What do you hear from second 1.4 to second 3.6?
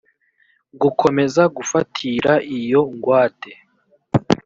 gufatira iyo ngwate